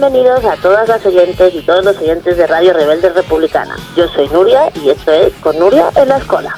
[0.00, 3.76] Bienvenidos a todas las oyentes y todos los oyentes de Radio Rebelde Republicana.
[3.94, 6.54] Yo soy Nuria y esto es Con Nuria en la Escuela.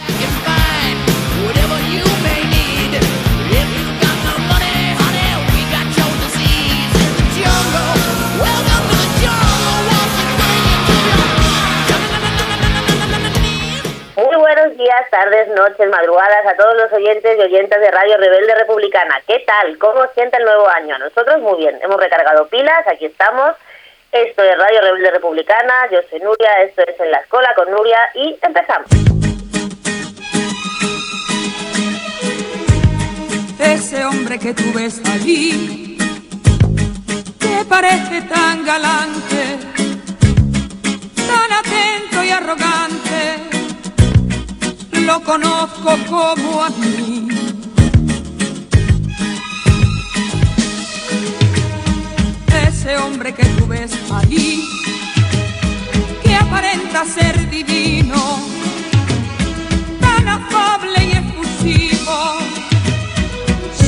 [15.10, 19.20] Tardes, noches, madrugadas a todos los oyentes y oyentes de Radio Rebelde Republicana.
[19.26, 19.78] ¿Qué tal?
[19.78, 20.98] ¿Cómo sienta el nuevo año?
[20.98, 23.56] Nosotros muy bien, hemos recargado pilas, aquí estamos.
[24.10, 27.98] Esto es Radio Rebelde Republicana, yo soy Nuria, esto es En la Escuela con Nuria
[28.14, 28.88] y empezamos.
[33.58, 35.96] Ese hombre que tú ves allí,
[37.40, 39.56] que parece tan galante,
[41.16, 43.61] tan atento y arrogante,
[45.00, 47.28] lo conozco como a mí.
[52.68, 54.62] Ese hombre que tú ves allí,
[56.22, 58.40] que aparenta ser divino,
[60.00, 62.18] tan afable y efusivo,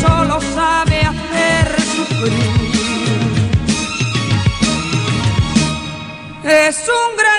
[0.01, 2.65] solo sabe hacer sufrir.
[6.45, 7.34] Es un gran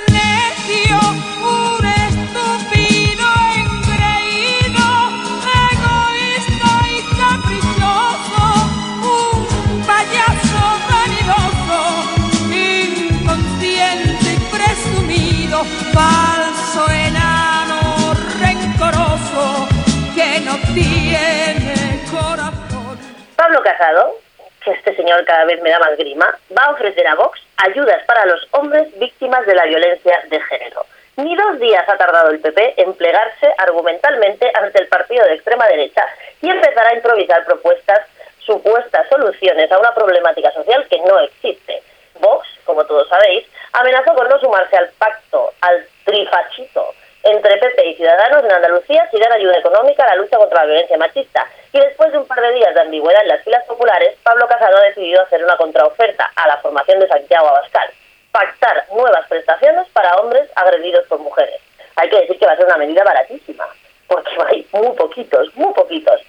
[23.66, 24.20] Casado,
[24.64, 28.04] que este señor cada vez me da más grima, va a ofrecer a Vox ayudas
[28.06, 30.86] para los hombres víctimas de la violencia de género.
[31.18, 35.66] Ni dos días ha tardado el PP en plegarse argumentalmente ante el partido de extrema
[35.66, 36.06] derecha
[36.44, 38.02] y empezar a improvisar propuestas,
[38.38, 41.82] supuestas soluciones a una problemática social que no existe.
[42.20, 46.94] Vox, como todos sabéis, amenazó con no sumarse al pacto, al trifachito
[47.26, 50.68] entre PP y Ciudadanos en Andalucía si dan ayuda económica a la lucha contra la
[50.68, 51.48] violencia machista.
[51.74, 54.78] Y después de un par de días de ambigüedad en las filas populares, Pablo Casado
[54.78, 57.90] ha decidido hacer una contraoferta a la formación de Santiago Abascal.
[58.32, 61.60] Pactar nuevas prestaciones para hombres agredidos por mujeres.
[61.96, 63.66] Hay que decir que va a ser una medida baratísima,
[64.08, 66.22] porque hay muy poquitos, muy poquitos.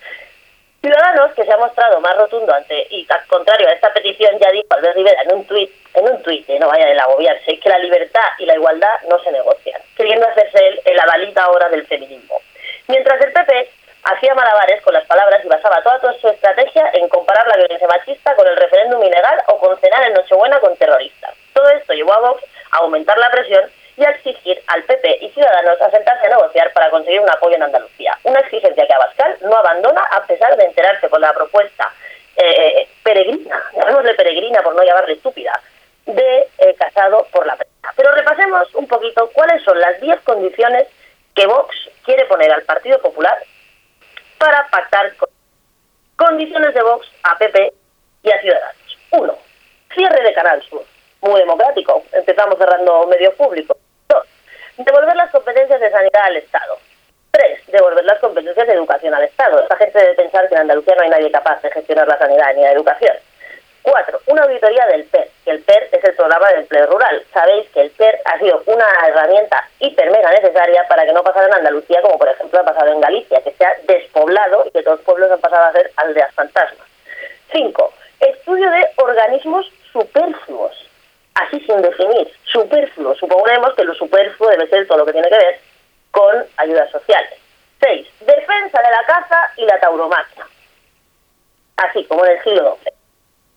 [0.86, 4.52] Ciudadanos, que se ha mostrado más rotundo ante y al contrario a esta petición, ya
[4.52, 7.68] dijo Albert Rivera en un tuit, en un tuit, eh, no vaya de agobiarse, que
[7.68, 11.84] la libertad y la igualdad no se negocian, queriendo hacerse él el avalita ahora del
[11.88, 12.40] feminismo.
[12.86, 13.68] Mientras el PP
[14.04, 17.88] hacía malabares con las palabras y basaba toda, toda su estrategia en comparar la violencia
[17.88, 21.34] machista con el referéndum ilegal o con cenar en Nochebuena con terroristas.
[21.52, 25.30] Todo esto llevó a Vox a aumentar la presión y a exigir al PP y
[25.30, 28.18] Ciudadanos a sentarse a negociar para conseguir un apoyo en Andalucía.
[28.24, 31.92] Una exigencia que Abascal no abandona a pesar de enterarse con la propuesta
[32.36, 35.58] eh, peregrina, llamémosle peregrina por no llamarle estúpida,
[36.04, 37.92] de eh, Casado por la prensa.
[37.96, 40.86] Pero repasemos un poquito cuáles son las 10 condiciones
[41.34, 41.74] que Vox
[42.04, 43.36] quiere poner al Partido Popular
[44.38, 45.28] para pactar con
[46.16, 47.72] condiciones de Vox a PP
[48.22, 48.98] y a Ciudadanos.
[49.10, 49.38] Uno,
[49.94, 50.82] cierre de Canal Sur.
[51.22, 52.04] Muy democrático.
[52.12, 53.76] Empezamos cerrando medios públicos.
[54.08, 54.24] Dos,
[54.76, 56.78] devolver las competencias de sanidad al Estado.
[57.30, 59.60] Tres, devolver las competencias de educación al Estado.
[59.60, 62.54] Esta gente debe pensar que en Andalucía no hay nadie capaz de gestionar la sanidad
[62.54, 63.16] ni la educación.
[63.82, 67.22] Cuatro, una auditoría del PER, que el PER es el programa de empleo rural.
[67.32, 71.46] Sabéis que el PER ha sido una herramienta hiper mega necesaria para que no pasara
[71.46, 74.82] en Andalucía, como por ejemplo ha pasado en Galicia, que se ha despoblado y que
[74.82, 76.88] todos los pueblos han pasado a ser aldeas fantasmas.
[77.52, 80.90] Cinco, estudio de organismos superfluos,
[81.34, 83.16] así sin definir, superfluos.
[83.18, 85.60] Suponemos que lo superfluo debe ser todo lo que tiene que ver
[86.10, 87.38] con ayudas sociales.
[87.78, 90.44] Seis, defensa de la caza y la tauromaquia,
[91.76, 92.96] así como en el siglo XII.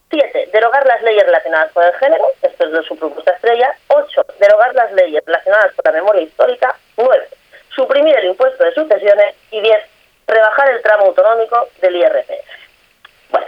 [0.10, 0.50] 7.
[0.52, 3.76] Derogar las leyes relacionadas con el género, esto es de su propuesta estrella.
[3.88, 4.26] 8.
[4.40, 6.76] Derogar las leyes relacionadas con la memoria histórica.
[6.98, 7.28] 9.
[7.76, 9.36] Suprimir el impuesto de sucesiones.
[9.52, 9.80] Y 10.
[10.28, 12.48] Rebajar el tramo autonómico del IRPF.
[13.30, 13.48] Bueno,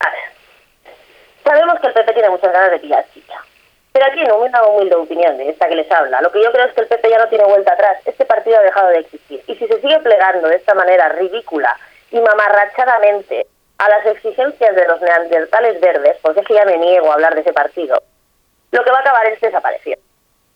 [0.00, 0.20] a ver.
[1.44, 3.40] Sabemos que el PP tiene muchas ganas de pillar chicha.
[3.92, 4.62] Pero aquí en una
[5.36, 7.28] de esta que les habla, lo que yo creo es que el PP ya no
[7.28, 7.98] tiene vuelta atrás.
[8.04, 9.42] Este partido ha dejado de existir.
[9.46, 11.76] Y si se sigue plegando de esta manera ridícula
[12.10, 13.46] y mamarrachadamente
[13.78, 17.34] a las exigencias de los neandertales verdes, porque es que ya me niego a hablar
[17.34, 18.02] de ese partido,
[18.70, 20.02] lo que va a acabar es desapareciendo.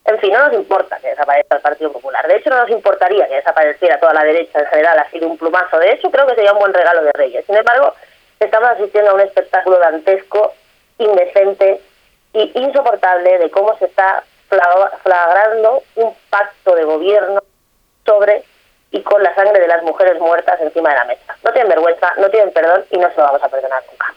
[0.05, 2.27] En fin, no nos importa que desaparezca el Partido Popular.
[2.27, 5.39] De hecho, no nos importaría que desapareciera toda la derecha en general, así de un
[5.39, 5.79] plumazo.
[5.79, 7.47] De hecho, creo que sería un buen regalo de Reyes.
[7.47, 7.95] Sin embargo,
[8.41, 10.55] estamos asistiendo a un espectáculo dantesco,
[10.99, 11.81] indecente
[12.33, 14.25] y insoportable de cómo se está
[15.03, 17.43] flagrando un pacto de gobierno
[18.05, 18.45] sobre
[18.91, 21.37] y con la sangre de las mujeres muertas encima de la mesa.
[21.43, 24.15] No tienen vergüenza, no tienen perdón y no se lo vamos a perdonar nunca.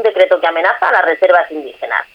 [0.00, 2.06] Un decreto que amenaza a las reservas indígenas.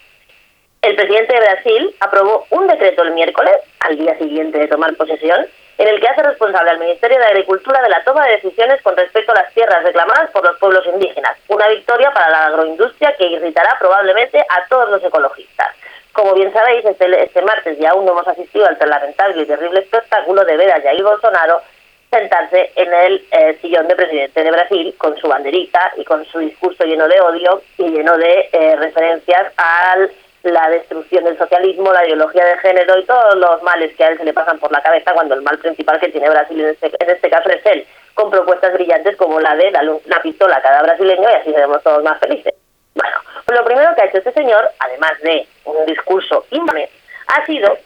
[0.81, 5.45] El presidente de Brasil aprobó un decreto el miércoles, al día siguiente de tomar posesión,
[5.77, 8.95] en el que hace responsable al Ministerio de Agricultura de la toma de decisiones con
[8.95, 11.37] respecto a las tierras reclamadas por los pueblos indígenas.
[11.47, 15.75] Una victoria para la agroindustria que irritará probablemente a todos los ecologistas.
[16.13, 19.81] Como bien sabéis, este, este martes ya aún no hemos asistido al lamentable y terrible
[19.81, 21.61] espectáculo de ver a Jair Bolsonaro
[22.09, 26.39] sentarse en el eh, sillón de presidente de Brasil con su banderita y con su
[26.39, 29.97] discurso lleno de odio y lleno de eh, referencias a
[30.43, 34.17] la destrucción del socialismo, la ideología de género y todos los males que a él
[34.17, 36.91] se le pasan por la cabeza cuando el mal principal que tiene Brasil en este,
[36.99, 40.83] este caso es él, con propuestas brillantes como la de darle una pistola a cada
[40.83, 42.53] brasileño y así seremos todos más felices.
[42.93, 43.15] Bueno,
[43.45, 46.89] pues lo primero que ha hecho este señor, además de un discurso infame,
[47.27, 47.77] ha sido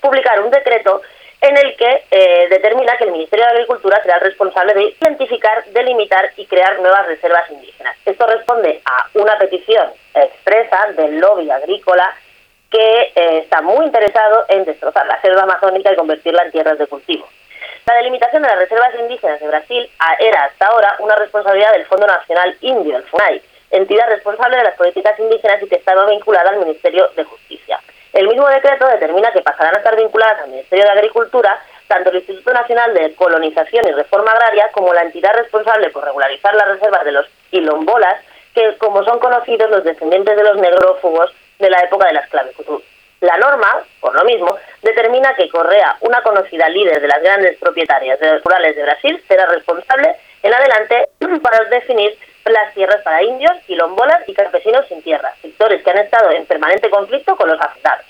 [0.00, 1.02] publicar un decreto
[1.40, 5.64] en el que eh, determina que el Ministerio de Agricultura será el responsable de identificar,
[5.66, 7.96] delimitar y crear nuevas reservas indígenas.
[8.04, 12.14] Esto responde a una petición expresa del lobby agrícola
[12.70, 16.86] que eh, está muy interesado en destrozar la selva amazónica y convertirla en tierras de
[16.86, 17.26] cultivo.
[17.86, 19.90] La delimitación de las reservas indígenas de Brasil
[20.20, 24.76] era hasta ahora una responsabilidad del Fondo Nacional Indio, el FUNAI, entidad responsable de las
[24.76, 27.80] políticas indígenas y que estaba vinculada al Ministerio de Justicia.
[28.12, 31.60] El mismo decreto determina que pasarán a estar vinculadas al Ministerio de Agricultura
[31.90, 36.54] tanto el Instituto Nacional de Colonización y Reforma Agraria como la entidad responsable por regularizar
[36.54, 38.16] las reservas de los quilombolas,
[38.54, 42.80] que como son conocidos los descendientes de los negrófugos de la época de la esclavitud.
[43.20, 48.18] La norma, por lo mismo, determina que Correa, una conocida líder de las grandes propietarias
[48.20, 51.08] de los rurales de Brasil, será responsable en adelante
[51.42, 56.30] para definir las tierras para indios, quilombolas y campesinos sin tierra, sectores que han estado
[56.30, 58.04] en permanente conflicto con los afectados.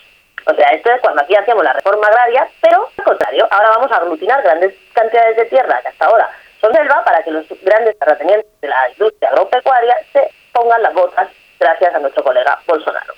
[0.46, 3.92] O sea, esto es cuando aquí hacíamos la reforma agraria, pero al contrario, ahora vamos
[3.92, 6.30] a aglutinar grandes cantidades de tierra que hasta ahora
[6.60, 11.28] son selva para que los grandes terratenientes de la industria agropecuaria se pongan las botas
[11.58, 13.14] gracias a nuestro colega Bolsonaro.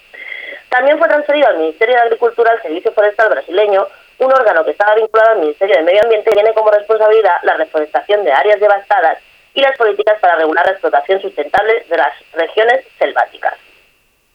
[0.69, 3.86] También fue transferido al Ministerio de Agricultura el Servicio Forestal brasileño,
[4.19, 7.55] un órgano que estaba vinculado al Ministerio de Medio Ambiente y tiene como responsabilidad la
[7.55, 9.19] reforestación de áreas devastadas
[9.55, 13.55] y las políticas para regular la explotación sustentable de las regiones selváticas.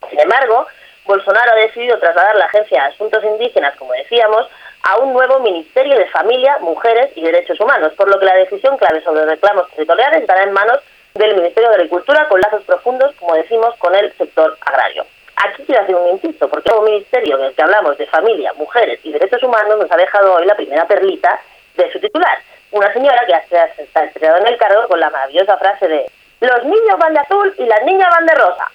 [0.10, 0.68] Sin embargo,
[1.06, 4.48] Bolsonaro ha decidido trasladar la Agencia de Asuntos Indígenas, como decíamos,
[4.84, 8.78] a un nuevo Ministerio de Familia, Mujeres y Derechos Humanos, por lo que la decisión
[8.78, 10.80] clave sobre reclamos territoriales estará en manos
[11.16, 15.06] del Ministerio de Agricultura con lazos profundos, como decimos, con el sector agrario.
[15.36, 19.00] Aquí quiero hacer un insisto, porque el ministerio en el que hablamos de familia, mujeres
[19.04, 21.40] y derechos humanos nos ha dejado hoy la primera perlita
[21.76, 22.40] de su titular,
[22.72, 23.34] una señora que
[23.76, 26.06] se está estrenado en el cargo con la maravillosa frase de
[26.40, 28.66] los niños van de azul y las niñas van de rosa.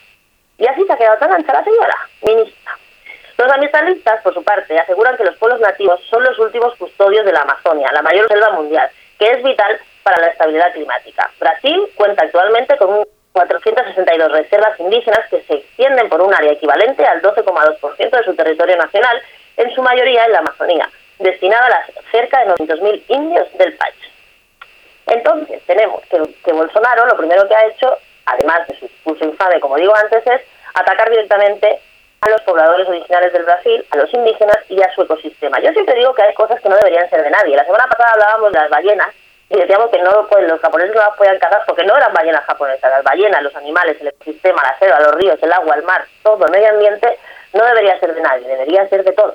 [0.59, 2.77] Y así se ha quedado tan ancha la señora, ministra.
[3.39, 7.33] Los ambientalistas, por su parte, aseguran que los pueblos nativos son los últimos custodios de
[7.33, 11.31] la Amazonia, la mayor selva mundial, que es vital para la estabilidad climática.
[11.39, 17.23] Brasil cuenta actualmente con 462 reservas indígenas que se extienden por un área equivalente al
[17.23, 19.23] 12,2% de su territorio nacional,
[19.57, 20.89] en su mayoría en la Amazonía
[21.23, 23.95] destinada a las cerca de 900.000 indios del país.
[25.07, 29.61] Entonces, tenemos que, que Bolsonaro lo primero que ha hecho, además de su discurso infame,
[29.61, 30.43] como digo antes, es
[30.75, 31.81] atacar directamente
[32.21, 35.59] a los pobladores originales del Brasil, a los indígenas y a su ecosistema.
[35.61, 37.57] Yo siempre digo que hay cosas que no deberían ser de nadie.
[37.57, 39.09] La semana pasada hablábamos de las ballenas
[39.51, 42.45] y decíamos que no pues, los japoneses no las podían cazar porque no eran ballenas
[42.45, 42.91] japonesas.
[42.91, 46.47] Las ballenas, los animales, el ecosistema, la selva, los ríos, el agua, el mar, todo
[46.47, 47.19] el medio ambiente
[47.55, 49.35] no debería ser de nadie, debería ser de todos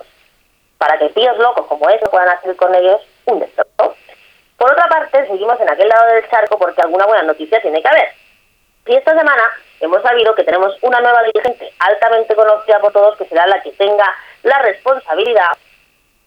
[0.78, 3.96] para que tíos locos como eso puedan hacer con ellos un destrozo.
[4.58, 7.88] Por otra parte, seguimos en aquel lado del charco porque alguna buena noticia tiene que
[7.88, 8.10] haber.
[8.86, 9.44] Y esta semana
[9.80, 13.72] hemos sabido que tenemos una nueva dirigente altamente conocida por todos que será la que
[13.72, 15.52] tenga la responsabilidad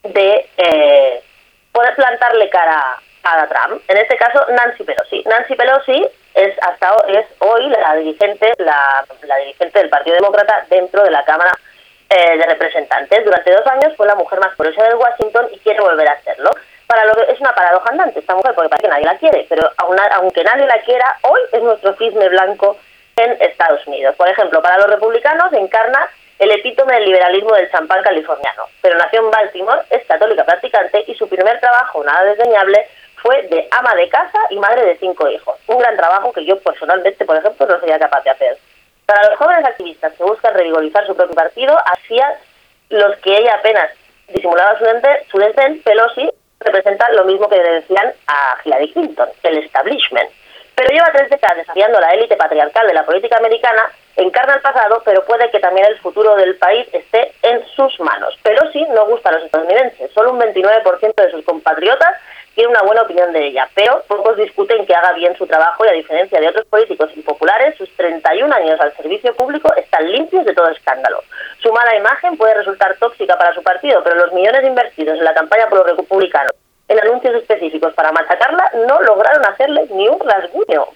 [0.03, 1.23] de eh,
[1.71, 3.81] poder plantarle cara a Trump.
[3.87, 5.23] En este caso, Nancy Pelosi.
[5.25, 11.03] Nancy Pelosi es hasta es hoy la dirigente, la, la dirigente del Partido Demócrata dentro
[11.03, 11.51] de la Cámara
[12.13, 13.23] eh, de representantes.
[13.23, 16.51] Durante dos años fue la mujer más poderosa de Washington y quiere volver a hacerlo.
[16.85, 19.45] Para lo que es una paradoja andante esta mujer, porque parece que nadie la quiere,
[19.47, 22.75] pero aunque nadie la quiera, hoy es nuestro cisne blanco
[23.15, 24.13] en Estados Unidos.
[24.17, 26.05] Por ejemplo, para los republicanos encarna
[26.37, 31.15] el epítome del liberalismo del champán californiano, pero nació en Baltimore, es católica practicante y
[31.15, 32.87] su primer trabajo, nada desdeñable,
[33.21, 35.55] fue de ama de casa y madre de cinco hijos.
[35.67, 38.57] Un gran trabajo que yo personalmente, por ejemplo, no sería capaz de hacer.
[39.11, 42.33] Para los jóvenes activistas que buscan revigorizar su propio partido, hacía
[42.87, 43.91] los que ella apenas
[44.29, 46.29] disimulaba su, dente, desdén, Pelosi
[46.61, 50.29] representa lo mismo que le decían a Hillary Clinton, el establishment.
[50.75, 53.81] Pero lleva tres décadas desafiando la élite patriarcal de la política americana,
[54.15, 58.39] encarna el pasado, pero puede que también el futuro del país esté en sus manos.
[58.43, 62.15] Pelosi no gusta a los estadounidenses, solo un 29% de sus compatriotas
[62.55, 65.89] tiene una buena opinión de ella, pero pocos discuten que haga bien su trabajo y
[65.89, 70.53] a diferencia de otros políticos impopulares, sus 31 años al servicio público están limpios de
[70.53, 71.23] todo escándalo.
[71.59, 75.33] Su mala imagen puede resultar tóxica para su partido, pero los millones invertidos en la
[75.33, 76.51] campaña por los republicanos
[76.87, 80.87] en anuncios específicos para machacarla no lograron hacerle ni un rasguño.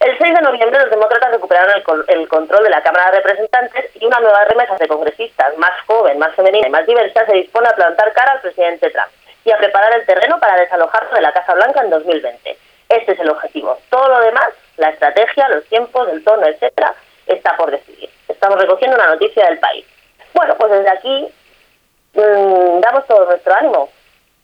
[0.00, 4.04] El 6 de noviembre los demócratas recuperaron el, control de la Cámara de Representantes y
[4.04, 7.74] una nueva remesa de congresistas más joven, más femenina y más diversa se dispone a
[7.74, 9.08] plantar cara al presidente Trump
[9.44, 12.58] y a preparar el terreno para desalojarlo de la Casa Blanca en 2020.
[12.88, 13.78] Este es el objetivo.
[13.90, 16.94] Todo lo demás, la estrategia, los tiempos, el tono, etcétera,
[17.26, 18.10] está por decidir.
[18.28, 19.84] Estamos recogiendo una noticia del país.
[20.34, 21.28] Bueno, pues desde aquí
[22.14, 23.88] mmm, damos todo nuestro ánimo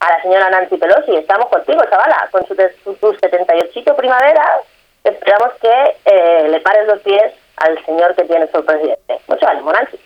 [0.01, 1.17] a la señora Nancy Pelosi.
[1.17, 4.61] Estamos contigo, chavala, con su, su, su 78 primavera
[5.05, 9.21] esperamos que eh, le pares los pies al señor que tiene su presidente.
[9.29, 9.99] Mucho ánimo, Nancy.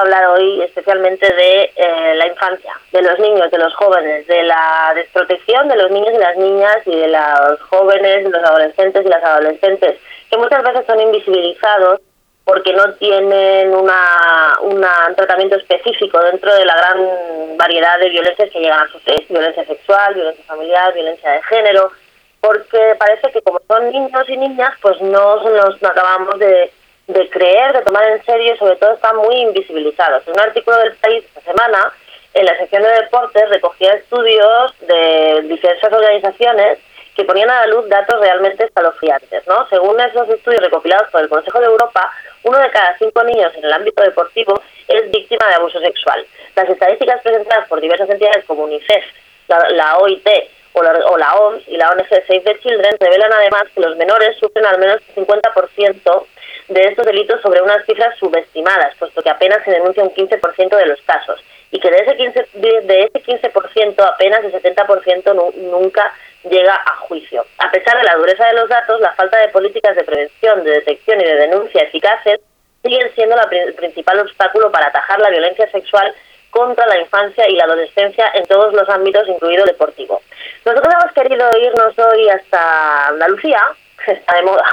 [0.00, 4.92] Hablar hoy especialmente de eh, la infancia, de los niños, de los jóvenes, de la
[4.94, 9.22] desprotección de los niños y las niñas y de los jóvenes, los adolescentes y las
[9.22, 9.98] adolescentes,
[10.30, 12.00] que muchas veces son invisibilizados
[12.44, 14.80] porque no tienen una, un
[15.16, 20.14] tratamiento específico dentro de la gran variedad de violencias que llegan a sufrir, violencia sexual,
[20.14, 21.92] violencia familiar, violencia de género,
[22.40, 26.72] porque parece que como son niños y niñas, pues no nos acabamos de
[27.08, 30.26] de creer, de tomar en serio y sobre todo están muy invisibilizados.
[30.26, 31.92] En un artículo del país esta semana,
[32.34, 36.78] en la sección de deportes, recogía estudios de diversas organizaciones
[37.16, 39.46] que ponían a la luz datos realmente escalofriantes.
[39.48, 39.66] ¿no?
[39.68, 42.12] Según esos estudios recopilados por el Consejo de Europa,
[42.44, 46.24] uno de cada cinco niños en el ámbito deportivo es víctima de abuso sexual.
[46.54, 49.04] Las estadísticas presentadas por diversas entidades como UNICEF,
[49.48, 50.28] la, OIT
[50.72, 53.96] o la, o la OMS y la ONG Save the Children revelan además que los
[53.96, 56.24] menores sufren al menos el 50%
[56.68, 60.86] de estos delitos sobre unas cifras subestimadas, puesto que apenas se denuncia un 15% de
[60.86, 66.12] los casos y que de ese 15%, de ese 15% apenas el 70% nunca
[66.48, 67.44] llega a juicio.
[67.58, 70.70] A pesar de la dureza de los datos, la falta de políticas de prevención, de
[70.70, 72.40] detección y de denuncia eficaces
[72.82, 76.14] siguen siendo el principal obstáculo para atajar la violencia sexual
[76.50, 80.20] contra la infancia y la adolescencia en todos los ámbitos, incluido deportivo.
[80.64, 83.60] Nosotros hemos querido irnos hoy hasta Andalucía,
[84.04, 84.64] que está de moda,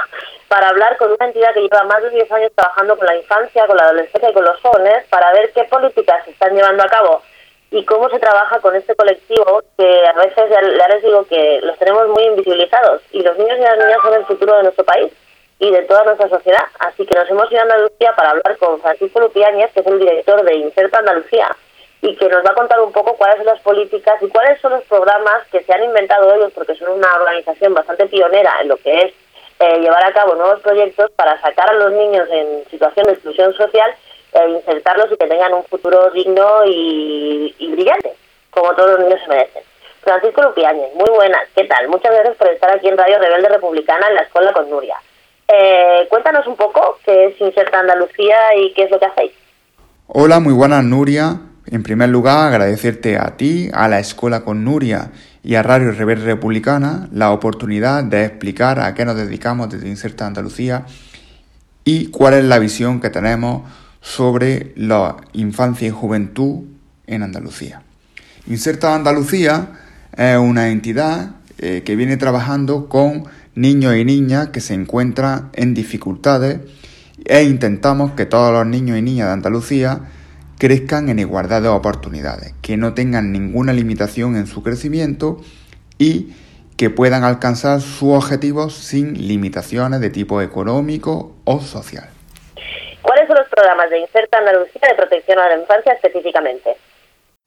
[0.48, 3.66] para hablar con una entidad que lleva más de 10 años trabajando con la infancia,
[3.66, 6.88] con la adolescencia y con los jóvenes, para ver qué políticas se están llevando a
[6.88, 7.22] cabo
[7.70, 11.76] y cómo se trabaja con este colectivo que a veces ya, les digo que los
[11.78, 15.12] tenemos muy invisibilizados y los niños y las niñas son el futuro de nuestro país
[15.58, 16.64] y de toda nuestra sociedad.
[16.78, 19.98] Así que nos hemos ido a Andalucía para hablar con Francisco Lupiáñez, que es el
[19.98, 21.56] director de Inserta Andalucía,
[22.02, 24.72] y que nos va a contar un poco cuáles son las políticas y cuáles son
[24.72, 28.76] los programas que se han inventado ellos, porque son una organización bastante pionera en lo
[28.76, 29.14] que es
[29.58, 33.54] eh, llevar a cabo nuevos proyectos para sacar a los niños en situación de exclusión
[33.54, 33.90] social
[34.32, 38.12] e insertarlos y que tengan un futuro digno y, brillante,
[38.50, 39.62] como todos los niños se merecen.
[40.02, 41.88] Francisco Lupiáñez, muy buenas, ¿qué tal?
[41.88, 44.96] Muchas gracias por estar aquí en Radio Rebelde Republicana en la Escuela con Nuria.
[45.48, 49.32] Eh, cuéntanos un poco qué es Inserta Andalucía y qué es lo que hacéis.
[50.08, 51.40] Hola, muy buenas Nuria.
[51.68, 55.10] En primer lugar, agradecerte a ti, a la Escuela con Nuria
[55.42, 60.26] y a Radio Rebelde Republicana la oportunidad de explicar a qué nos dedicamos desde Inserta
[60.26, 60.86] Andalucía
[61.84, 63.62] y cuál es la visión que tenemos
[64.00, 66.64] sobre la infancia y juventud
[67.08, 67.82] en Andalucía.
[68.46, 69.70] Inserta Andalucía
[70.16, 73.24] es una entidad eh, que viene trabajando con
[73.56, 76.60] niños y niñas que se encuentran en dificultades
[77.24, 80.00] e intentamos que todos los niños y niñas de Andalucía
[80.58, 85.38] crezcan en igualdad de oportunidades, que no tengan ninguna limitación en su crecimiento
[85.98, 86.34] y
[86.76, 92.08] que puedan alcanzar sus objetivos sin limitaciones de tipo económico o social.
[93.02, 96.76] ¿Cuáles son los programas de Inserta Andalucía de protección a la infancia específicamente?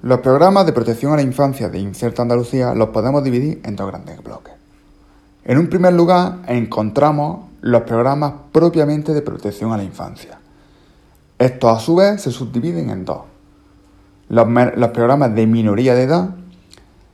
[0.01, 3.87] Los programas de protección a la infancia de Inserta Andalucía los podemos dividir en dos
[3.87, 4.53] grandes bloques.
[5.43, 10.38] En un primer lugar encontramos los programas propiamente de protección a la infancia.
[11.39, 13.21] Estos a su vez se subdividen en dos.
[14.27, 16.35] Los, los programas de minoría de edad,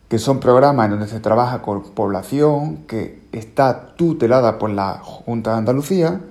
[0.09, 5.51] que son programas en donde se trabaja con población que está tutelada por la Junta
[5.51, 6.21] de Andalucía,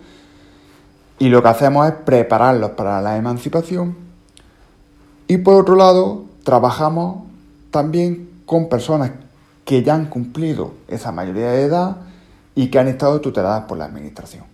[1.19, 3.97] y lo que hacemos es prepararlos para la emancipación.
[5.29, 7.23] Y por otro lado, trabajamos
[7.71, 9.13] también con personas
[9.65, 11.97] que ya han cumplido esa mayoría de edad
[12.55, 14.54] y que han estado tuteladas por la administración.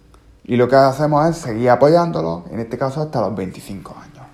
[0.50, 4.26] Y lo que hacemos es seguir apoyándolos, en este caso hasta los 25 años.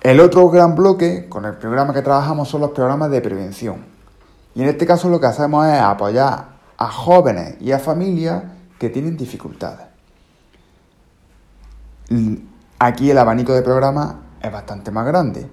[0.00, 3.84] El otro gran bloque con el programa que trabajamos son los programas de prevención.
[4.54, 6.46] Y en este caso lo que hacemos es apoyar
[6.78, 8.44] a jóvenes y a familias
[8.78, 9.86] que tienen dificultades.
[12.78, 15.46] Aquí el abanico de programas es bastante más grande.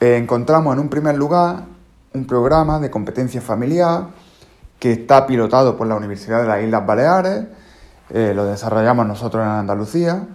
[0.00, 1.64] Eh, encontramos en un primer lugar
[2.12, 4.08] un programa de competencia familiar
[4.78, 7.46] que está pilotado por la Universidad de las Islas Baleares,
[8.10, 10.26] eh, lo desarrollamos nosotros en Andalucía,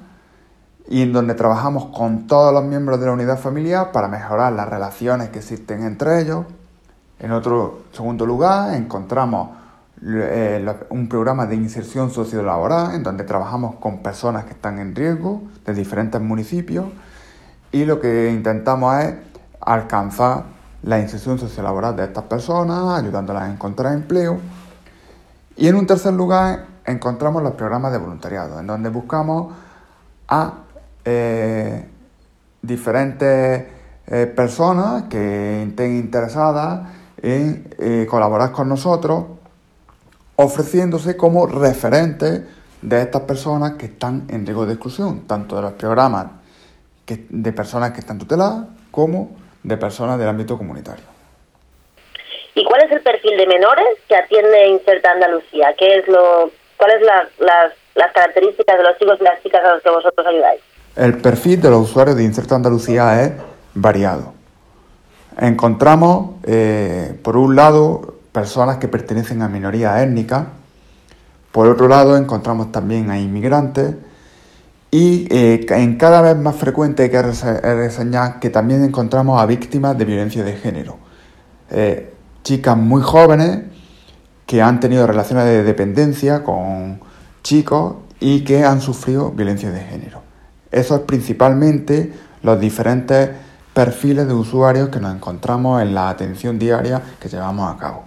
[0.87, 4.69] y en donde trabajamos con todos los miembros de la unidad familiar para mejorar las
[4.69, 6.45] relaciones que existen entre ellos.
[7.19, 9.49] En otro segundo lugar, encontramos
[10.05, 15.41] eh, un programa de inserción sociolaboral en donde trabajamos con personas que están en riesgo
[15.65, 16.85] de diferentes municipios
[17.71, 19.15] y lo que intentamos es
[19.61, 20.43] alcanzar
[20.83, 24.39] la inserción sociolaboral de estas personas, ayudándolas a encontrar empleo.
[25.57, 29.53] Y en un tercer lugar encontramos los programas de voluntariado, en donde buscamos
[30.27, 30.53] a
[31.03, 31.85] eh,
[32.61, 33.65] diferentes
[34.07, 36.89] eh, personas que estén interesadas
[37.21, 39.25] en eh, colaborar con nosotros,
[40.35, 42.41] ofreciéndose como referentes
[42.81, 46.27] de estas personas que están en riesgo de exclusión, tanto de los programas
[47.07, 51.05] de personas que están tuteladas como de personas del ámbito comunitario.
[52.53, 55.73] ¿Y cuál es el perfil de menores que atiende Inserta Andalucía?
[55.77, 59.83] ¿Qué es lo, ¿Cuáles son las, características de los chicos y las chicas a los
[59.83, 60.61] que vosotros ayudáis?
[60.95, 63.33] El perfil de los usuarios de Inserta Andalucía es
[63.73, 64.33] variado.
[65.39, 70.47] Encontramos, eh, por un lado, personas que pertenecen a minorías étnicas,
[71.51, 73.95] por otro lado, encontramos también a inmigrantes,
[74.91, 79.97] y eh, en cada vez más frecuente hay que reseñar que también encontramos a víctimas
[79.97, 80.97] de violencia de género.
[81.71, 83.63] Eh, chicas muy jóvenes
[84.45, 86.99] que han tenido relaciones de dependencia con
[87.43, 90.21] chicos y que han sufrido violencia de género.
[90.71, 92.11] Esos principalmente
[92.43, 93.29] los diferentes
[93.73, 98.05] perfiles de usuarios que nos encontramos en la atención diaria que llevamos a cabo.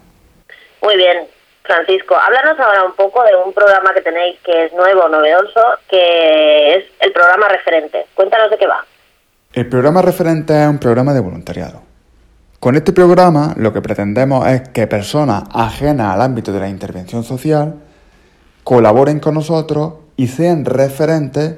[0.83, 1.27] Muy bien,
[1.62, 6.77] Francisco, háblanos ahora un poco de un programa que tenéis que es nuevo, novedoso, que
[6.77, 8.07] es el programa referente.
[8.14, 8.85] Cuéntanos de qué va.
[9.53, 11.88] El programa referente es un programa de voluntariado.
[12.61, 17.23] Con este programa lo que pretendemos es que personas ajenas al ámbito de la intervención
[17.23, 17.77] social
[18.64, 21.55] colaboren con nosotros y sean referentes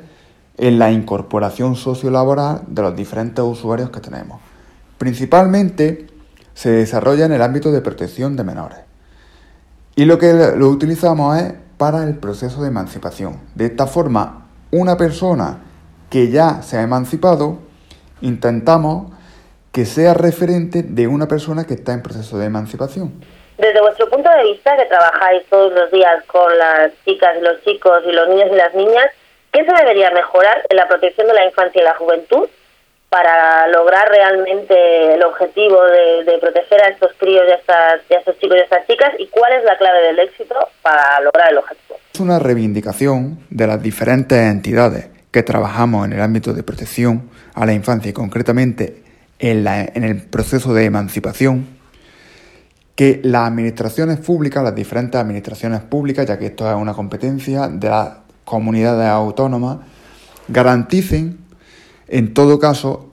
[0.59, 4.43] en la incorporación sociolaboral de los diferentes usuarios que tenemos.
[4.99, 6.07] Principalmente
[6.53, 8.81] se desarrolla en el ámbito de protección de menores.
[9.97, 13.39] Y lo que lo utilizamos es para el proceso de emancipación.
[13.55, 15.61] De esta forma, una persona
[16.11, 17.57] que ya se ha emancipado,
[18.21, 19.13] intentamos
[19.73, 23.13] que sea referente de una persona que está en proceso de emancipación.
[23.57, 27.63] Desde vuestro punto de vista, que trabajáis todos los días con las chicas y los
[27.63, 29.07] chicos y los niños y las niñas,
[29.53, 32.49] ¿qué se debería mejorar en la protección de la infancia y la juventud
[33.11, 38.57] para lograr realmente el objetivo de, proteger a estos críos y a, estas, estos chicos
[38.57, 41.99] y a estas chicas y cuál es la clave del éxito para lograr el objetivo.
[42.15, 47.67] Es una reivindicación de las diferentes entidades que trabajamos en el ámbito de protección a
[47.67, 49.00] la infancia y concretamente
[49.40, 51.66] en, la, en el proceso de emancipación
[52.94, 57.88] que las administraciones públicas, las diferentes administraciones públicas, ya que esto es una competencia de
[57.88, 58.11] las
[58.44, 59.79] comunidades autónomas,
[60.48, 61.38] garanticen
[62.09, 63.11] en todo caso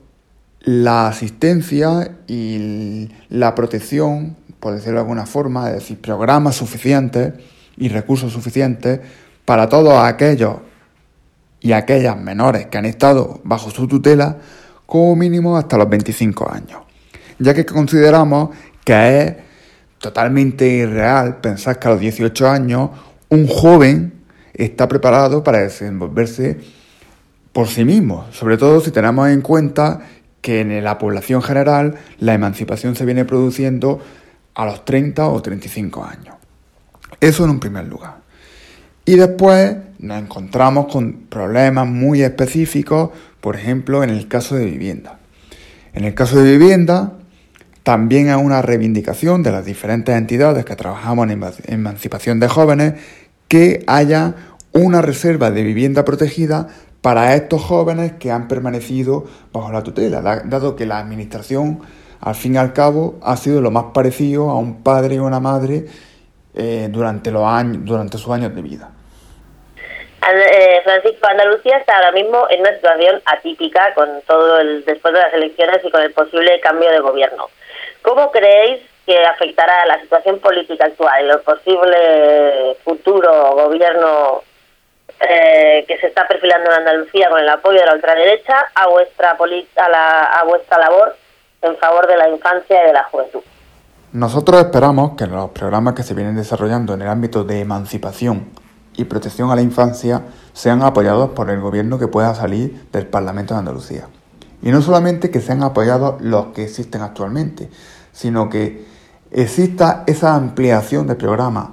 [0.60, 7.32] la asistencia y la protección, por decirlo de alguna forma, es decir, programas suficientes
[7.78, 9.00] y recursos suficientes
[9.46, 10.56] para todos aquellos
[11.60, 14.36] y aquellas menores que han estado bajo su tutela
[14.88, 16.80] como mínimo hasta los 25 años,
[17.38, 19.34] ya que consideramos que es
[19.98, 22.88] totalmente irreal pensar que a los 18 años
[23.28, 24.14] un joven
[24.54, 26.56] está preparado para desenvolverse
[27.52, 30.00] por sí mismo, sobre todo si tenemos en cuenta
[30.40, 34.00] que en la población general la emancipación se viene produciendo
[34.54, 36.34] a los 30 o 35 años.
[37.20, 38.16] Eso en un primer lugar.
[39.04, 45.18] Y después nos encontramos con problemas muy específicos, por ejemplo, en el caso de vivienda.
[45.92, 47.14] En el caso de vivienda,
[47.82, 52.94] también hay una reivindicación de las diferentes entidades que trabajamos en emancipación de jóvenes
[53.48, 54.34] que haya
[54.72, 56.68] una reserva de vivienda protegida
[57.00, 61.80] para estos jóvenes que han permanecido bajo la tutela, dado que la administración,
[62.20, 65.40] al fin y al cabo, ha sido lo más parecido a un padre o una
[65.40, 65.86] madre
[66.54, 68.90] eh, durante, los años, durante sus años de vida.
[70.30, 75.20] Eh, Francisco, Andalucía está ahora mismo en una situación atípica con todo el después de
[75.20, 77.48] las elecciones y con el posible cambio de gobierno.
[78.02, 84.42] ¿Cómo creéis que afectará la situación política actual y el posible futuro gobierno
[85.20, 89.30] eh, que se está perfilando en Andalucía con el apoyo de la ultraderecha a vuestra,
[89.30, 91.16] a, la, a vuestra labor
[91.62, 93.40] en favor de la infancia y de la juventud.
[94.12, 98.50] Nosotros esperamos que los programas que se vienen desarrollando en el ámbito de emancipación
[98.98, 103.54] y protección a la infancia sean apoyados por el gobierno que pueda salir del Parlamento
[103.54, 104.08] de Andalucía.
[104.60, 107.70] Y no solamente que sean apoyados los que existen actualmente,
[108.12, 108.84] sino que
[109.30, 111.72] exista esa ampliación de programa,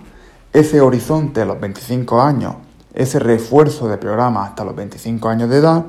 [0.54, 2.56] ese horizonte a los 25 años
[2.96, 5.86] ese refuerzo de programa hasta los 25 años de edad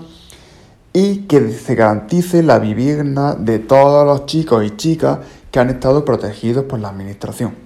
[0.93, 5.21] y que se garantice la vivienda de todos los chicos y chicas
[5.51, 7.66] que han estado protegidos por la Administración.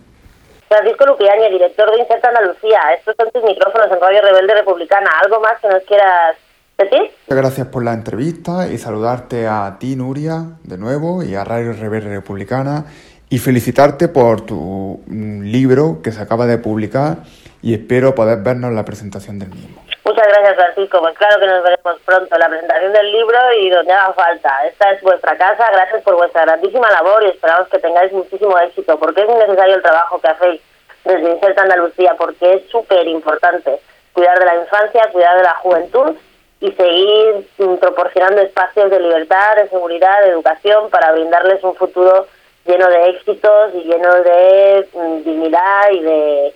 [0.70, 5.10] Francisco Lupiani, director de Inserta Andalucía, estos son tus micrófonos en Radio Rebelde Republicana.
[5.20, 6.36] ¿Algo más que nos quieras
[6.78, 7.10] decir?
[7.26, 11.72] Muchas gracias por la entrevista y saludarte a ti, Nuria, de nuevo, y a Radio
[11.72, 12.84] Rebelde Republicana,
[13.28, 17.24] y felicitarte por tu mm, libro que se acaba de publicar
[17.62, 19.82] y espero poder vernos en la presentación del mismo.
[20.10, 20.98] Muchas gracias, Francisco.
[20.98, 24.66] Pues claro que nos veremos pronto en la presentación del libro y donde haga falta.
[24.66, 25.70] Esta es vuestra casa.
[25.70, 29.82] Gracias por vuestra grandísima labor y esperamos que tengáis muchísimo éxito porque es necesario el
[29.82, 30.60] trabajo que hacéis
[31.04, 33.78] desde Inserta Andalucía porque es súper importante
[34.12, 36.16] cuidar de la infancia, cuidar de la juventud
[36.58, 37.48] y seguir
[37.80, 42.26] proporcionando espacios de libertad, de seguridad, de educación para brindarles un futuro
[42.66, 46.54] lleno de éxitos y lleno de mm, dignidad y de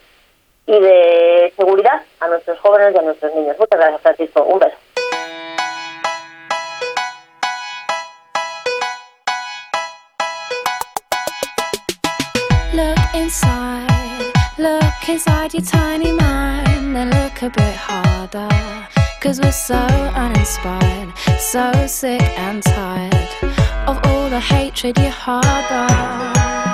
[0.66, 3.57] y de seguridad a nuestros jóvenes y a nuestros niños.
[3.59, 4.42] Muchas gracias, Francisco.
[4.44, 4.77] Un beso.
[12.72, 18.48] Look inside, look inside your tiny mind, then look a bit harder.
[19.20, 23.29] Cause we're so uninspired, so sick and tired
[23.87, 26.74] of all the hatred you harbor.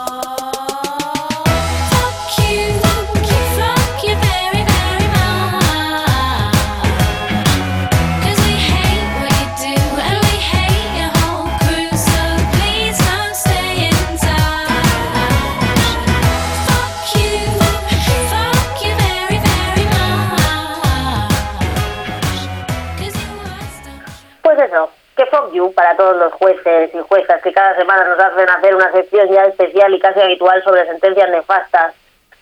[25.91, 29.45] Para todos los jueces y juezas que cada semana nos hacen hacer una sección ya
[29.45, 31.93] especial y casi habitual sobre sentencias nefastas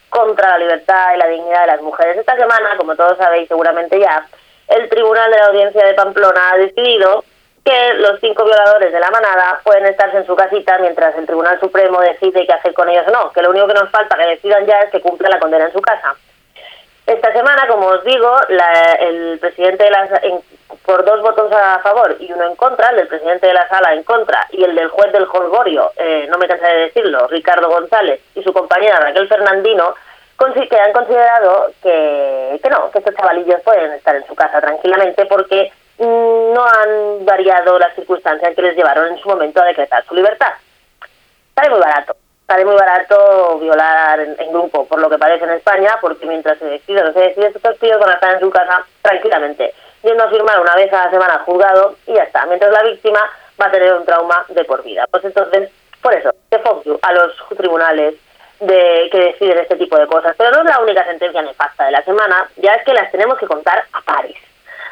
[0.09, 2.17] contra la libertad y la dignidad de las mujeres.
[2.17, 4.25] Esta semana, como todos sabéis seguramente ya,
[4.67, 7.23] el Tribunal de la Audiencia de Pamplona ha decidido
[7.63, 11.59] que los cinco violadores de la manada pueden estarse en su casita mientras el Tribunal
[11.59, 14.27] Supremo decide qué hacer con ellos o no, que lo único que nos falta que
[14.27, 16.15] decidan ya es que cumplan la condena en su casa.
[17.05, 18.31] Esta semana, como os digo,
[18.99, 20.07] el presidente de la,
[20.85, 23.93] por dos votos a favor y uno en contra, el del presidente de la sala
[23.93, 27.69] en contra y el del juez del Holgorio, eh, no me cansaré de decirlo, Ricardo
[27.69, 29.95] González y su compañera Raquel Fernandino,
[30.69, 35.25] que han considerado que, que no, que estos chavalillos pueden estar en su casa tranquilamente
[35.25, 40.03] porque mm, no han variado las circunstancias que les llevaron en su momento a decretar
[40.05, 40.53] su libertad.
[41.55, 42.15] Sale muy barato.
[42.47, 46.65] sale muy barato violar en, grupo, por lo que parece en España, porque mientras se
[46.65, 50.23] decide o no se decide, estos tíos van a estar en su casa tranquilamente, yendo
[50.23, 53.19] a firmar una vez a la semana juzgado y ya está, mientras la víctima
[53.59, 55.05] va a tener un trauma de por vida.
[55.11, 55.69] Pues entonces,
[56.01, 58.15] por eso, de fuck a los tribunales
[58.59, 60.35] de que deciden este tipo de cosas.
[60.37, 63.37] Pero no es la única sentencia nefasta de la semana, ya es que las tenemos
[63.37, 64.35] que contar a pares.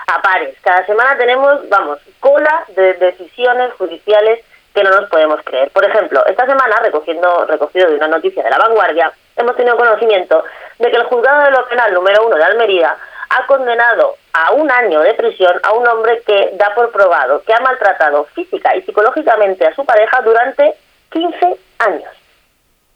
[0.08, 0.56] A pares.
[0.62, 4.44] Cada semana tenemos, vamos, cola de decisiones judiciales
[4.74, 5.70] que no nos podemos creer.
[5.72, 10.44] Por ejemplo, esta semana, recogiendo, recogido de una noticia de la vanguardia, hemos tenido conocimiento
[10.80, 12.96] de que el juzgado de lo penal número uno de Almería
[13.30, 17.54] ha condenado a un año de prisión a un hombre que da por probado que
[17.54, 20.76] ha maltratado física y psicológicamente a su pareja durante
[21.12, 22.12] 15 años.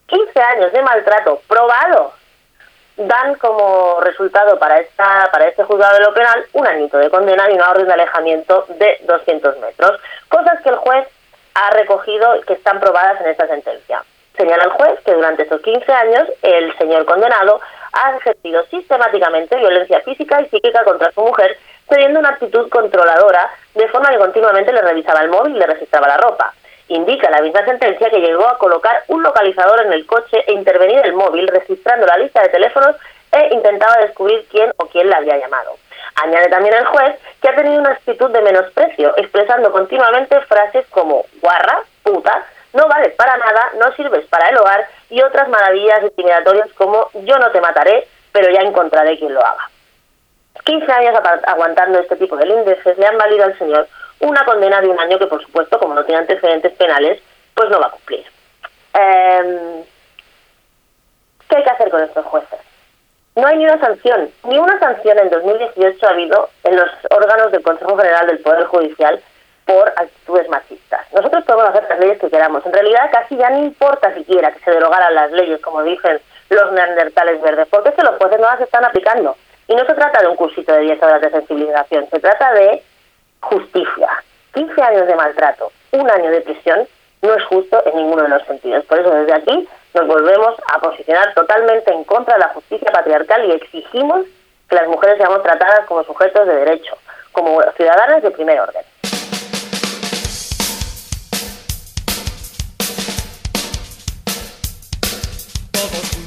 [0.07, 2.13] 15 años de maltrato probado
[2.97, 7.49] dan como resultado para esta para este juzgado de lo penal un añito de condena
[7.49, 11.07] y una orden de alejamiento de 200 metros, cosas que el juez
[11.53, 14.03] ha recogido que están probadas en esta sentencia.
[14.35, 17.59] Señala el juez que durante estos 15 años el señor condenado
[17.93, 23.87] ha ejercido sistemáticamente violencia física y psíquica contra su mujer, teniendo una actitud controladora, de
[23.89, 26.53] forma que continuamente le revisaba el móvil y le registraba la ropa.
[26.87, 30.99] Indica la misma sentencia que llegó a colocar un localizador en el coche e intervenir
[31.03, 32.95] el móvil, registrando la lista de teléfonos
[33.31, 35.77] e intentaba descubrir quién o quién la había llamado.
[36.15, 41.25] Añade también el juez que ha tenido una actitud de menosprecio, expresando continuamente frases como
[41.41, 46.71] guarra, puta, no vales para nada, no sirves para el hogar y otras maravillas intimidatorias
[46.73, 49.69] como yo no te mataré, pero ya encontraré quien lo haga.
[50.63, 53.87] 15 años aguantando este tipo de índices le han valido al señor
[54.19, 57.21] una condena de un año que, por supuesto, como no tiene antecedentes penales,
[57.55, 58.25] pues no va a cumplir.
[58.93, 59.83] Em,
[61.49, 62.59] ¿Qué hay que hacer con estos jueces?
[63.35, 67.51] No hay ni una sanción, ni una sanción en 2018 ha habido en los órganos
[67.51, 69.21] del Consejo General del Poder Judicial
[69.65, 71.05] por actitudes machistas.
[71.13, 72.65] Nosotros podemos hacer las leyes que queramos.
[72.65, 76.19] En realidad casi ya no importa siquiera que se derogaran las leyes, como dicen
[76.49, 79.35] los neandertales verdes, porque es que los jueces no las están aplicando.
[79.67, 82.83] Y no se trata de un cursito de 10 horas de sensibilización, se trata de
[83.39, 84.09] justicia.
[84.53, 86.87] 15 años de maltrato, un año de prisión,
[87.21, 88.83] no es justo en ninguno de los sentidos.
[88.85, 93.45] Por eso desde aquí nos volvemos a posicionar totalmente en contra de la justicia patriarcal
[93.45, 94.25] y exigimos
[94.69, 96.97] que las mujeres seamos tratadas como sujetos de derecho,
[97.31, 98.83] como ciudadanas de primer orden.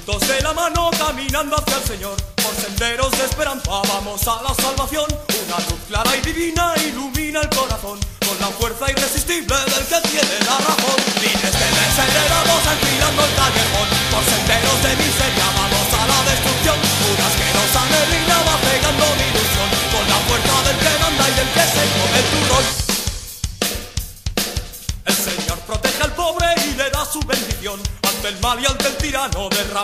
[0.04, 4.54] Juntos de la mano caminando hacia el Señor, por senderos de esperanza vamos a la
[4.54, 5.06] salvación.
[5.46, 10.38] Una luz clara y divina ilumina el corazón con la fuerza irresistible del que tiene
[10.40, 10.96] la razón.
[11.20, 12.53] De desenredamos enfilando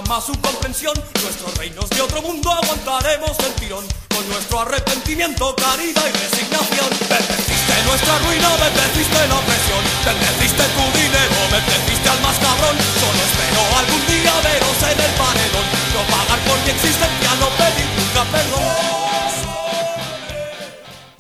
[0.01, 0.95] derrama su comprensión.
[1.23, 3.85] Nuestros reinos de otro mundo aguantaremos el tirón.
[4.09, 6.89] Con nuestro arrepentimiento, caridad y resignación.
[7.09, 9.83] Bendeciste nuestra ruina, bendeciste la opresión.
[10.05, 12.77] Bendeciste tu dinero, bendeciste al más cabrón.
[13.01, 15.67] Solo espero algún día veros en el paredón.
[15.95, 18.65] No pagar por mi existencia, no pedir nunca perdón.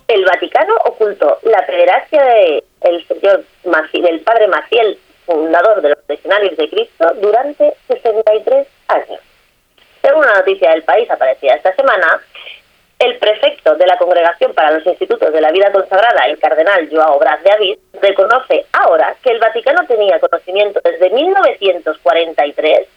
[0.08, 4.98] El Vaticano ocultó la pederastia de el señor Maciel, el padre Maciel,
[5.30, 9.20] fundador de los Legionarios de Cristo, durante 63 años.
[10.02, 12.20] Según una noticia del país aparecida esta semana,
[12.98, 17.18] el prefecto de la Congregación para los Institutos de la Vida Consagrada, el cardenal Joao
[17.18, 22.88] Braz de Avis, reconoce ahora que el Vaticano tenía conocimiento desde 1943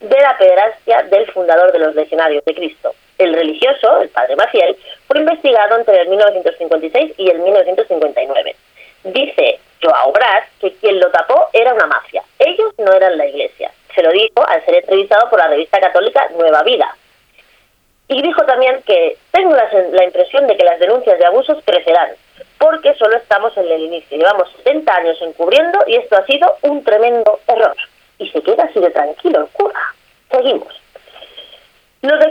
[0.00, 2.94] de la pederastia del fundador de los Legionarios de Cristo.
[3.18, 8.56] El religioso, el padre Maciel, fue investigado entre el 1956 y el 1959.
[9.04, 12.22] Dice Joao Brás que quien lo tapó era una mafia.
[12.38, 13.70] Ellos no eran la iglesia.
[13.94, 16.96] Se lo dijo al ser entrevistado por la revista católica Nueva Vida.
[18.08, 22.10] Y dijo también que tengo la, la impresión de que las denuncias de abusos crecerán,
[22.58, 24.18] porque solo estamos en el inicio.
[24.18, 27.76] Llevamos 70 años encubriendo y esto ha sido un tremendo error.
[28.18, 29.80] Y se queda así de tranquilo el cura.
[30.30, 30.81] Seguimos.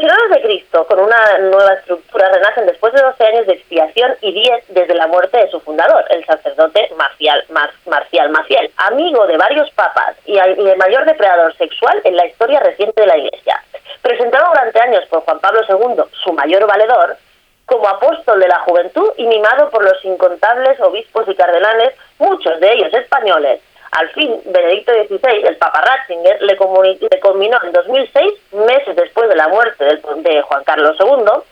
[0.02, 4.34] Legionarios de Cristo, con una nueva estructura, renacen después de 12 años de expiación y
[4.34, 7.46] 10 desde la muerte de su fundador, el sacerdote Marcial,
[7.86, 13.00] Marcial Maciel, amigo de varios papas y el mayor depredador sexual en la historia reciente
[13.00, 13.64] de la Iglesia.
[14.02, 17.18] Presentado durante años por Juan Pablo II, su mayor valedor,
[17.68, 22.74] como apóstol de la juventud y mimado por los incontables obispos y cardenales, muchos de
[22.74, 26.58] ellos españoles, al fin, Benedicto XVI, el Papa Ratzinger, le,
[27.12, 31.44] le combinó en 2006, meses después de la muerte de Juan Carlos II,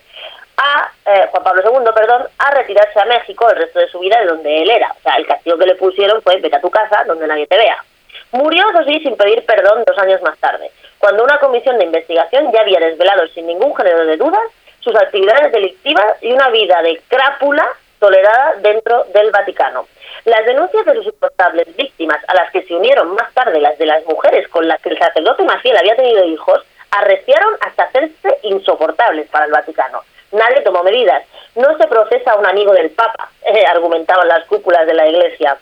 [0.58, 4.19] a eh, Juan Pablo II, perdón, a retirarse a México el resto de su vida
[4.19, 4.93] de donde él era.
[4.97, 7.58] O sea, el castigo que le pusieron fue vete a tu casa donde nadie te
[7.58, 7.84] vea.
[8.32, 12.52] Murió, eso sí, sin pedir perdón dos años más tarde, cuando una comisión de investigación
[12.52, 14.41] ya había desvelado sin ningún género de dudas
[14.80, 17.67] sus actividades delictivas y una vida de crápula
[18.00, 19.88] tolerada dentro del Vaticano.
[20.26, 23.86] Las denuncias de sus insoportables víctimas, a las que se unieron más tarde las de
[23.86, 26.60] las mujeres con las que el sacerdote Maciel había tenido hijos,
[26.92, 30.02] arreciaron hasta hacerse insoportables para el Vaticano.
[30.32, 31.24] Nadie tomó medidas.
[31.56, 35.58] No se procesa a un amigo del Papa, eh, argumentaban las cúpulas de la Iglesia.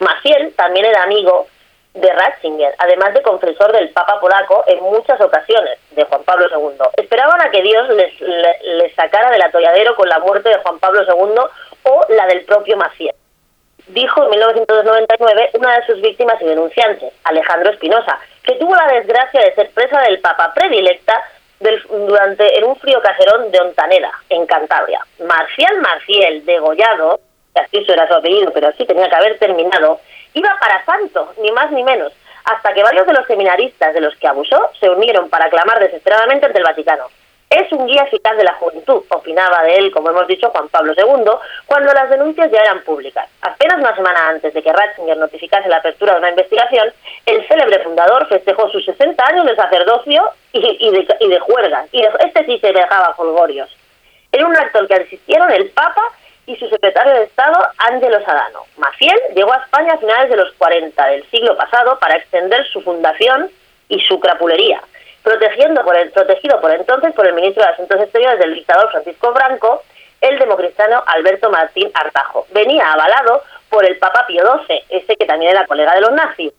[0.00, 1.46] Maciel también era amigo
[1.94, 6.78] de Ratzinger, además de confesor del Papa polaco en muchas ocasiones, de Juan Pablo II.
[6.96, 11.02] Esperaban a que Dios les, les, sacara del atolladero con la muerte de Juan Pablo
[11.02, 11.42] II
[11.84, 13.14] o la del propio Maciel.
[13.88, 19.40] Dijo en 1999 una de sus víctimas y denunciantes, Alejandro Espinosa, que tuvo la desgracia
[19.40, 21.20] de ser presa del Papa predilecta
[21.58, 25.04] del, durante en un frío caserón de Ontaneda, en Cantabria.
[25.26, 27.20] Marcial Marciel, degollado,
[27.54, 30.00] así era su apellido, pero así tenía que haber terminado,
[30.34, 32.12] iba para santo, ni más ni menos,
[32.44, 36.46] hasta que varios de los seminaristas de los que abusó se unieron para clamar desesperadamente
[36.46, 37.06] ante el Vaticano.
[37.50, 40.92] Es un guía eficaz de la juventud, opinaba de él, como hemos dicho, Juan Pablo
[40.96, 41.32] II,
[41.66, 43.28] cuando las denuncias ya eran públicas.
[43.42, 46.92] Apenas una semana antes de que Ratzinger notificase la apertura de una investigación,
[47.26, 51.86] el célebre fundador festejó sus 60 años de sacerdocio y, de, y de juerga.
[51.90, 53.68] Y este sí se dejaba folgorios.
[54.30, 56.02] En un acto al que asistieron el Papa
[56.50, 58.64] y su secretario de Estado, Ángelo Sadano.
[58.76, 62.80] Maciel llegó a España a finales de los 40 del siglo pasado para extender su
[62.80, 63.48] fundación
[63.88, 64.82] y su crapulería,
[65.22, 69.32] protegiendo por el, protegido por entonces por el ministro de Asuntos Exteriores del dictador Francisco
[69.32, 69.84] Franco,
[70.20, 72.46] el democristiano Alberto Martín Artajo.
[72.50, 76.52] Venía avalado por el Papa Pío XII, ese que también era colega de los nazis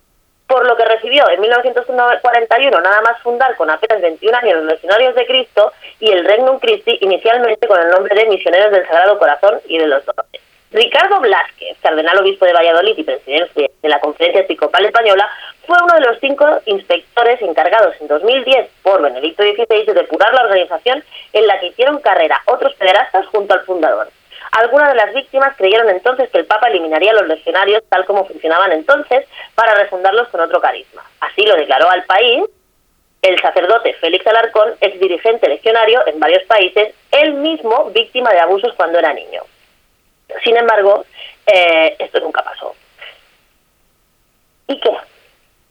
[0.52, 5.16] por lo que recibió en 1941 nada más fundar con apenas 21 años los Legionarios
[5.16, 9.62] de Cristo y el Regnum Christi inicialmente con el nombre de Misioneros del Sagrado Corazón
[9.68, 10.42] y de los Doce.
[10.72, 15.30] Ricardo Blasquez, cardenal obispo de Valladolid y presidente de la Conferencia Episcopal Española,
[15.66, 20.44] fue uno de los cinco inspectores encargados en 2010 por Benedicto XVI de depurar la
[20.44, 24.10] organización en la que hicieron carrera otros federastas junto al fundador.
[24.52, 28.26] Algunas de las víctimas creyeron entonces que el Papa eliminaría a los legionarios tal como
[28.26, 31.04] funcionaban entonces para refundarlos con otro carisma.
[31.22, 32.44] Así lo declaró al país
[33.22, 38.74] el sacerdote Félix Alarcón, ex dirigente legionario en varios países, él mismo víctima de abusos
[38.74, 39.44] cuando era niño.
[40.44, 41.06] Sin embargo,
[41.46, 42.76] eh, esto nunca pasó.
[44.68, 44.92] ¿Y qué?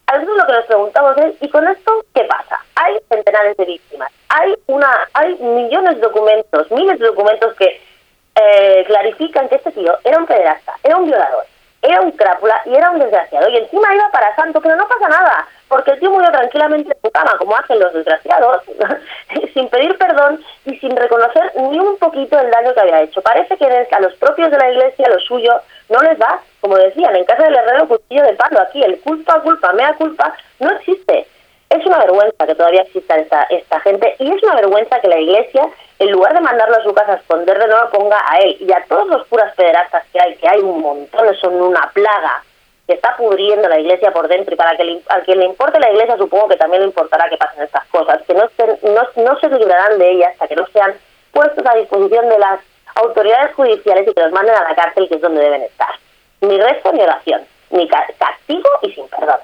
[0.07, 2.65] A veces lo que nos preguntamos es, ¿y con esto qué pasa?
[2.77, 7.81] Hay centenares de víctimas, hay una, hay millones de documentos, miles de documentos que
[8.35, 11.45] eh, clarifican que este tío era un pederasta, era un violador,
[11.83, 13.49] era un crápula y era un desgraciado.
[13.49, 17.01] Y encima iba para santo, pero no pasa nada, porque el tío murió tranquilamente en
[17.03, 18.63] su cama, como hacen los desgraciados,
[19.55, 23.23] sin pedir perdón y sin reconocer ni un poquito el daño que había hecho.
[23.23, 27.17] Parece que a los propios de la iglesia lo suyo no les da, como decían,
[27.17, 31.27] en casa del herrero cuchillo de palo, aquí el culpa, culpa, mea culpa, no existe.
[31.71, 35.21] Es una vergüenza que todavía exista esta, esta gente y es una vergüenza que la
[35.21, 35.69] iglesia,
[36.01, 38.73] en lugar de mandarlo a su casa a esconder de nuevo, ponga a él y
[38.73, 42.43] a todos los curas pederastas que hay, que hay un montón, son una plaga
[42.89, 45.93] que está pudriendo la iglesia por dentro y para que a quien le importe la
[45.93, 48.51] iglesia supongo que también le importará que pasen estas cosas, que no,
[48.83, 50.93] no, no se librarán de ellas hasta que no sean
[51.31, 52.59] puestos a disposición de las
[52.97, 55.95] autoridades judiciales y que los manden a la cárcel, que es donde deben estar.
[56.41, 59.39] Ni resto ni oración, ni castigo y sin perdón.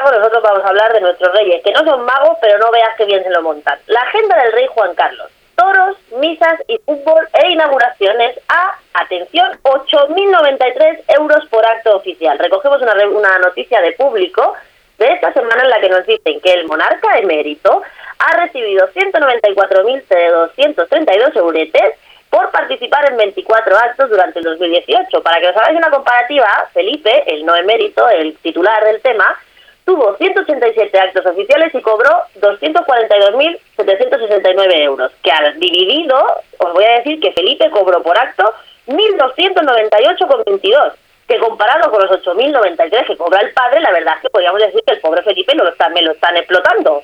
[0.00, 3.04] Nosotros vamos a hablar de nuestros reyes, que no son magos, pero no veas que
[3.04, 3.78] bien se lo montan.
[3.86, 5.30] La agenda del rey Juan Carlos.
[5.54, 12.38] Toros, misas y fútbol e inauguraciones a, atención, 8.093 euros por acto oficial.
[12.38, 14.54] Recogemos una, una noticia de público
[14.98, 17.82] de esta semana en la que nos dicen que el monarca emérito
[18.18, 21.96] ha recibido 194.232 euretes
[22.30, 25.22] por participar en 24 actos durante el 2018.
[25.22, 29.38] Para que os hagáis una comparativa, Felipe, el no emérito, el titular del tema,
[29.84, 32.10] tuvo 187 actos oficiales y cobró
[32.40, 36.18] 242.769 euros, que al dividido,
[36.58, 38.52] os voy a decir que Felipe cobró por acto
[38.86, 40.92] 1.298,22,
[41.28, 44.82] que comparado con los 8.093 que cobra el padre, la verdad es que podríamos decir
[44.86, 47.02] que el pobre Felipe lo está, me lo están explotando.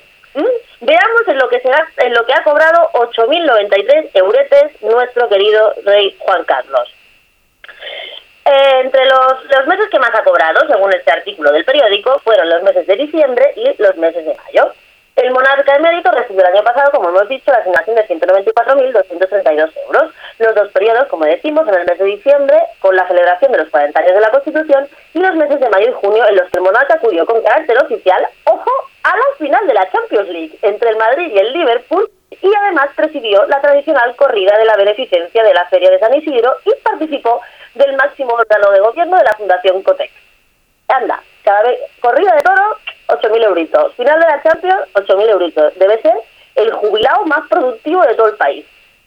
[0.81, 6.15] Veamos en lo que será, en lo que ha cobrado 8.093 euretes nuestro querido rey
[6.19, 6.93] Juan Carlos.
[8.89, 12.63] Entre los, los meses que más ha cobrado, según este artículo del periódico, fueron los
[12.63, 14.73] meses de diciembre y los meses de mayo.
[15.15, 20.11] El monarca emérito recibió el año pasado, como hemos dicho, la asignación de 194.232 euros.
[20.39, 23.69] Los dos periodos, como decimos, en el mes de diciembre, con la celebración de los
[23.69, 26.57] 40 años de la Constitución, y los meses de mayo y junio, en los que
[26.57, 28.71] el monarca acudió con carácter oficial, ojo,
[29.03, 32.09] a la final de la Champions League entre el Madrid y el Liverpool,
[32.41, 36.55] y además presidió la tradicional corrida de la beneficencia de la Feria de San Isidro
[36.65, 37.39] y participó
[37.79, 40.11] del máximo órgano de gobierno de la Fundación Cotec.
[40.87, 42.77] Anda, cada vez, corrida de toro,
[43.07, 43.95] 8.000 euritos.
[43.95, 45.73] Final de la Champions, 8.000 euritos.
[45.79, 46.13] Debe ser
[46.55, 48.65] el jubilado más productivo de todo el país.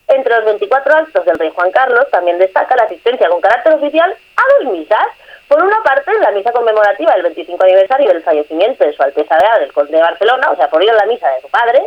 [0.09, 4.15] Entre los 24 actos del rey Juan Carlos también destaca la asistencia con carácter oficial
[4.37, 5.07] a dos misas.
[5.49, 9.61] Por una parte, la misa conmemorativa del 25 aniversario del fallecimiento de su Alteza Real,
[9.61, 11.83] del Conde de Barcelona, o sea, por ir a la misa de su padre,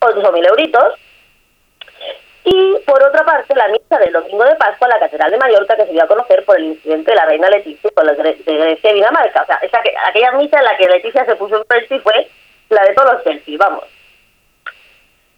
[0.00, 0.94] 8.000 euritos.
[2.44, 5.76] Y por otra parte, la misa del domingo de Pascua en la Catedral de Mallorca,
[5.76, 8.34] que se dio a conocer por el incidente de la reina Leticia con los de
[8.44, 9.42] Grecia y Dinamarca.
[9.42, 12.28] O sea, esa, aquella misa en la que Leticia se puso en y fue
[12.68, 13.84] la de todos los selfies, vamos.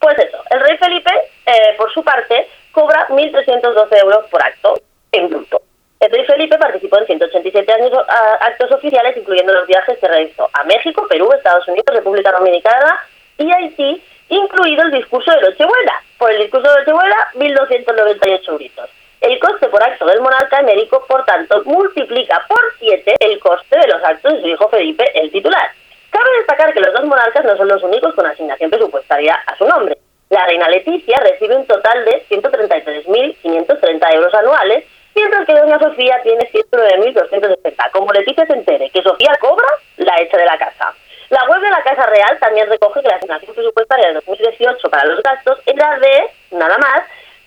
[0.01, 1.11] Pues eso, el rey Felipe,
[1.47, 4.75] eh, por su parte, cobra 1.312 euros por acto
[5.13, 5.63] en bruto.
[6.01, 7.93] El rey Felipe participó en 187 años,
[8.41, 12.99] actos oficiales, incluyendo los viajes que realizó a México, Perú, Estados Unidos, República Dominicana
[13.39, 16.03] y Haití, incluido el discurso de Nochebuena.
[16.19, 18.91] Por el discurso de Nochebuena, 1.298 euritos.
[19.21, 23.89] El coste por acto del monarca emérico, por tanto, multiplica por 7 el coste de
[23.89, 25.71] los actos de su hijo Felipe, el titular.
[26.11, 29.67] Cabe destacar que los dos monarcas no son los únicos con asignación presupuestaria a su
[29.67, 29.99] nombre.
[30.29, 36.51] La reina Leticia recibe un total de 133.530 euros anuales, mientras que doña Sofía tiene
[36.51, 37.91] 109.260.
[37.93, 39.67] Como Leticia se entere que Sofía cobra,
[39.99, 40.95] la echa de la casa.
[41.31, 45.07] La web de la Casa Real también recoge que la asignación presupuestaria de 2018 para
[45.07, 47.03] los gastos era de, nada más,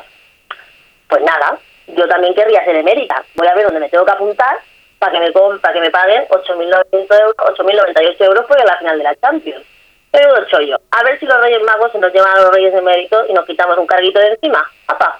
[1.09, 1.57] Pues nada,
[1.87, 3.23] yo también querría ser emérita.
[3.35, 4.59] Voy a ver dónde me tengo que apuntar
[4.99, 9.03] para que me para que me paguen 8.900 euros, 8.098 euros por la final de
[9.03, 9.65] la Champions.
[10.11, 10.79] Pero chollo.
[10.91, 13.33] A ver si los Reyes Magos se nos llevan a los Reyes de Mérito y
[13.33, 14.65] nos quitamos un carguito de encima.
[14.87, 15.19] ¡Apa!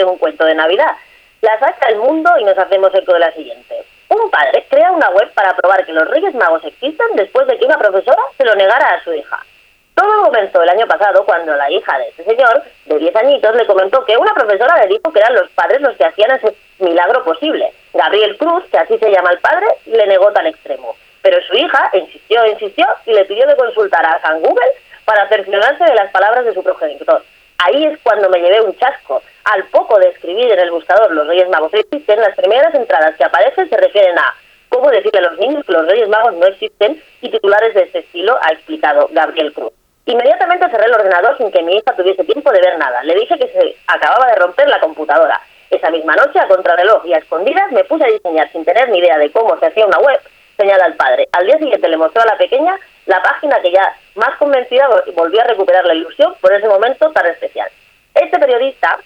[0.00, 0.96] Parece un cuento de Navidad.
[1.42, 3.84] La saca el mundo y nos hacemos eco de la siguiente.
[4.08, 7.64] Un padre crea una web para probar que los Reyes Magos existen después de que
[7.64, 9.38] una profesora se lo negara a su hija.
[9.94, 13.66] Todo comenzó el año pasado cuando la hija de ese señor, de 10 añitos, le
[13.66, 17.22] comentó que una profesora le dijo que eran los padres los que hacían ese milagro
[17.22, 17.72] posible.
[17.92, 20.96] Gabriel Cruz, que así se llama el padre, le negó tal extremo.
[21.22, 24.72] Pero su hija insistió, insistió y le pidió que consultara a San Google
[25.04, 27.22] para cerciorarse de las palabras de su progenitor.
[27.64, 29.22] Ahí es cuando me llevé un chasco.
[29.44, 33.24] Al poco de escribir en el buscador Los Reyes Magos existen, las primeras entradas que
[33.24, 34.34] aparecen se refieren a
[34.68, 37.98] cómo decirle a los niños que los Reyes Magos no existen y titulares de este
[37.98, 39.72] estilo, ha explicado Gabriel Cruz.
[40.06, 43.02] Inmediatamente cerré el ordenador sin que mi hija tuviese tiempo de ver nada.
[43.02, 45.40] Le dije que se acababa de romper la computadora.
[45.68, 48.98] Esa misma noche, a contrarreloj y a escondidas, me puse a diseñar sin tener ni
[48.98, 50.20] idea de cómo se hacía una web,
[50.56, 51.28] señala al padre.
[51.32, 55.40] Al día siguiente le mostró a la pequeña la página que ya más convencida volvió
[55.40, 57.68] a recuperar la ilusión por ese momento tan especial.
[58.14, 58.98] Este periodista,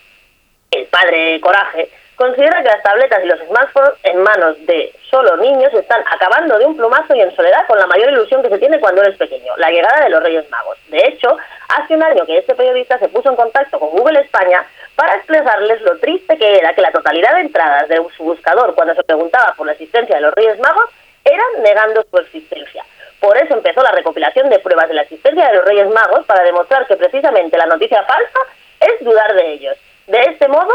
[0.71, 5.73] el padre Coraje, considera que las tabletas y los smartphones en manos de solo niños
[5.75, 8.81] están acabando de un plumazo y en soledad con la mayor ilusión que se tiene
[8.81, 10.79] cuando eres pequeño, la llegada de los Reyes Magos.
[10.89, 11.37] De hecho,
[11.69, 14.65] hace un año que este periodista se puso en contacto con Google España
[14.97, 18.95] para expresarles lo triste que era que la totalidad de entradas de su buscador cuando
[18.95, 20.91] se preguntaba por la existencia de los Reyes Magos
[21.25, 22.85] eran negando su existencia.
[23.25, 26.45] Por eso empezó la recopilación de pruebas de la existencia de los Reyes Magos para
[26.45, 28.39] demostrar que precisamente la noticia falsa
[28.81, 29.79] es dudar de ellos.
[30.07, 30.70] De este modo,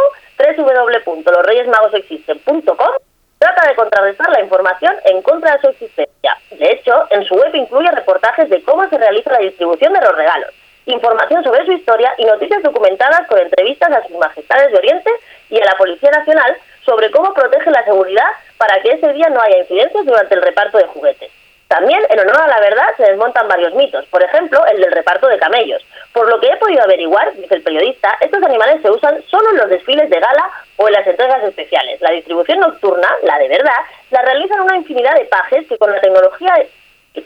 [1.05, 2.93] www.losreyesmagosexisten.com
[3.37, 6.35] trata de contrarrestar la información en contra de su existencia.
[6.49, 10.15] De hecho, en su web incluye reportajes de cómo se realiza la distribución de los
[10.15, 10.49] regalos,
[10.87, 15.11] información sobre su historia y noticias documentadas con entrevistas a sus majestades de Oriente
[15.51, 19.39] y a la Policía Nacional sobre cómo protege la seguridad para que ese día no
[19.39, 21.31] haya incidencias durante el reparto de juguetes.
[21.69, 25.27] También, en honor a la verdad, se desmontan varios mitos, por ejemplo, el del reparto
[25.27, 25.85] de camellos.
[26.11, 29.57] Por lo que he podido averiguar, dice el periodista, estos animales se usan solo en
[29.57, 32.01] los desfiles de gala o en las entregas especiales.
[32.01, 33.77] La distribución nocturna, la de verdad,
[34.09, 36.55] la realizan una infinidad de pajes que con la tecnología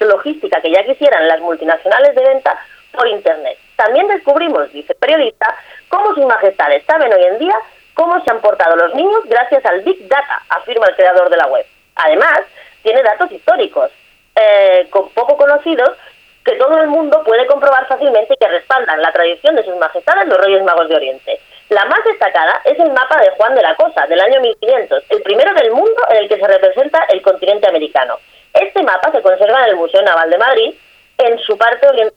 [0.01, 2.57] logística que ya quisieran las multinacionales de venta
[2.91, 3.57] por Internet.
[3.77, 5.55] También descubrimos, dice el periodista,
[5.87, 7.55] cómo sus majestades saben hoy en día
[7.93, 11.47] cómo se han portado los niños gracias al Big Data, afirma el creador de la
[11.47, 11.65] web.
[11.95, 12.41] Además,
[12.81, 13.91] tiene datos históricos.
[14.36, 15.91] Eh, poco conocidos
[16.43, 20.38] que todo el mundo puede comprobar fácilmente que respaldan la tradición de sus majestades los
[20.39, 21.39] Reyes Magos de Oriente.
[21.69, 25.21] La más destacada es el mapa de Juan de la Cosa, del año 1500, el
[25.21, 28.17] primero del mundo en el que se representa el continente americano.
[28.53, 30.75] Este mapa se conserva en el Museo Naval de Madrid,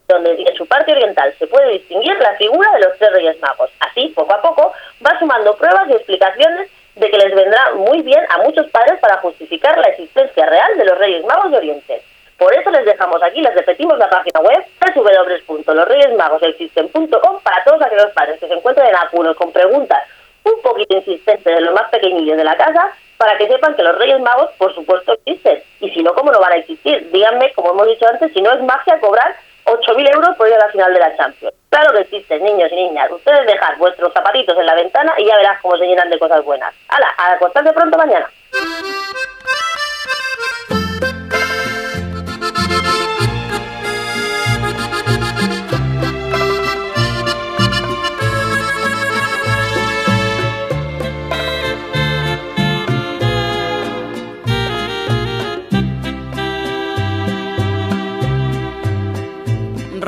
[0.08, 3.70] donde en su parte oriental se puede distinguir la figura de los tres Reyes Magos.
[3.80, 4.72] Así, poco a poco,
[5.04, 9.18] va sumando pruebas y explicaciones de que les vendrá muy bien a muchos padres para
[9.18, 12.01] justificar la existencia real de los Reyes Magos de Oriente.
[12.38, 18.38] Por eso les dejamos aquí, les repetimos la página web www.losreyesmagosexisten.com para todos aquellos padres
[18.40, 20.03] que se encuentren en apuros con preguntas
[20.44, 23.99] un poquito insistentes de los más pequeñillos de la casa para que sepan que los
[23.99, 25.62] Reyes Magos, por supuesto, existen.
[25.80, 27.11] Y si no, ¿cómo no van a existir?
[27.11, 29.34] Díganme, como hemos dicho antes, si no es magia cobrar
[29.66, 31.54] 8.000 euros por ir a la final de la Champions.
[31.70, 33.10] Claro que existen, niños y niñas.
[33.10, 36.44] Ustedes dejan vuestros zapatitos en la ventana y ya verás cómo se llenan de cosas
[36.44, 36.72] buenas.
[36.88, 37.08] ¡Hala!
[37.18, 38.28] A acostarse pronto mañana.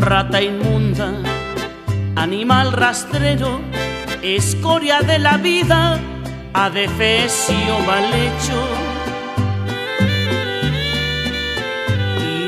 [0.08, 1.12] Rata inmunda,
[2.16, 3.60] animal rastrero,
[4.22, 6.00] escoria de la vida,
[6.54, 8.58] adefesio mal hecho,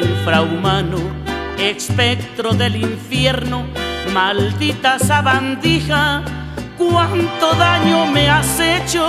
[0.03, 1.01] infrahumano,
[1.59, 3.67] espectro del infierno,
[4.15, 6.23] maldita sabandija,
[6.79, 9.07] cuánto daño me has hecho.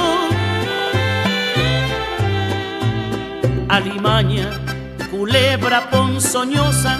[3.69, 4.49] Alimaña,
[5.09, 6.99] culebra ponzoñosa,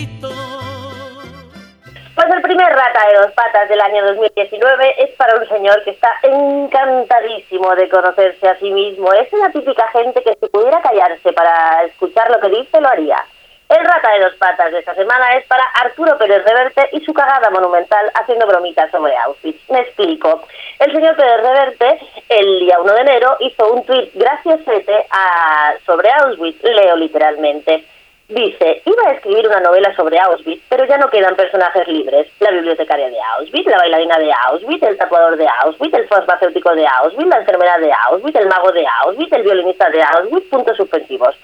[2.21, 5.89] Pues el primer rata de dos patas del año 2019 es para un señor que
[5.89, 9.11] está encantadísimo de conocerse a sí mismo.
[9.11, 13.25] Es una típica gente que si pudiera callarse para escuchar lo que dice, lo haría.
[13.69, 17.11] El rata de dos patas de esta semana es para Arturo Pérez Reverte y su
[17.11, 19.67] cagada monumental haciendo bromitas sobre Auschwitz.
[19.71, 20.43] Me explico.
[20.77, 21.99] El señor Pérez Reverte,
[22.29, 27.83] el día 1 de enero, hizo un tuit graciosete a, sobre Auschwitz, leo literalmente.
[28.31, 32.27] Dice, iba a escribir una novela sobre Auschwitz, pero ya no quedan personajes libres.
[32.39, 36.87] La bibliotecaria de Auschwitz, la bailarina de Auschwitz, el tatuador de Auschwitz, el farmacéutico de
[36.87, 41.35] Auschwitz, la enfermera de Auschwitz, el mago de Auschwitz, el violinista de Auschwitz, puntos suspensivos.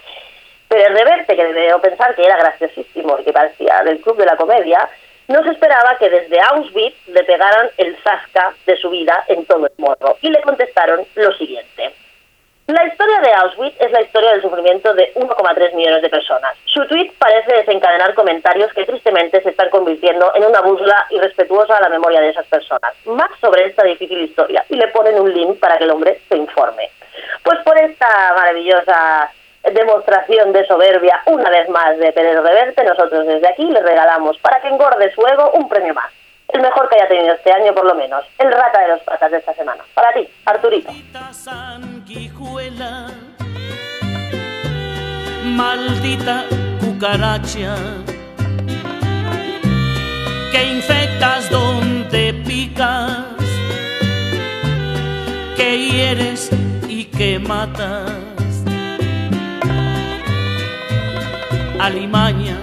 [0.69, 4.25] Pero el reverte, que debió pensar que era graciosísimo y que parecía del club de
[4.25, 4.88] la comedia,
[5.27, 9.65] no se esperaba que desde Auschwitz le pegaran el zasca de su vida en todo
[9.65, 10.15] el morro.
[10.21, 11.91] Y le contestaron lo siguiente.
[12.68, 16.51] La historia de Auschwitz es la historia del sufrimiento de 1,3 millones de personas.
[16.65, 21.82] Su tweet parece desencadenar comentarios que tristemente se están convirtiendo en una burla irrespetuosa a
[21.84, 22.91] la memoria de esas personas.
[23.05, 26.36] Más sobre esta difícil historia y le ponen un link para que el hombre se
[26.36, 26.91] informe.
[27.41, 29.32] Pues por esta maravillosa
[29.72, 34.59] demostración de soberbia, una vez más de Pérez Reverte, nosotros desde aquí le regalamos para
[34.59, 36.11] que engorde su ego un premio más.
[36.49, 38.23] El mejor que haya tenido este año, por lo menos.
[38.37, 39.83] El rata de los patas de esta semana.
[39.93, 40.91] Para ti, Arturito.
[45.43, 46.45] Maldita
[46.79, 47.75] cucaracha
[50.51, 53.25] que infectas donde picas,
[55.57, 56.49] que hieres
[56.87, 58.11] y que matas.
[61.79, 62.57] Alimaña,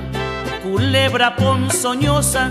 [0.62, 2.50] culebra ponzoñosa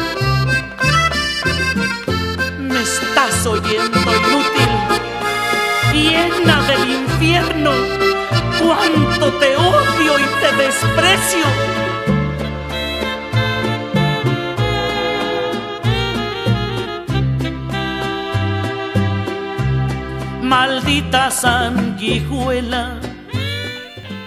[6.01, 7.71] Llena del infierno,
[8.59, 11.45] cuánto te odio y te desprecio.
[20.41, 22.99] Maldita sanguijuela.